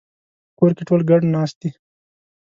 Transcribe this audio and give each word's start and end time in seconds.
په 0.47 0.53
کور 0.59 0.71
کې 0.77 0.83
ټول 0.89 1.01
ګډ 1.09 1.21
ناست 1.35 1.55
دي 1.61 1.71